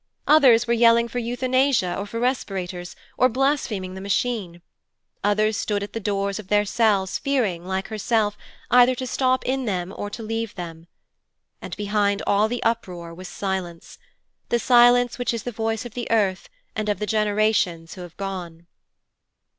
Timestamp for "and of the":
16.75-17.05